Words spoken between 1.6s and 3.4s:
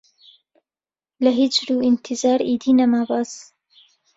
و ئینتیزار ئیدی نەما باس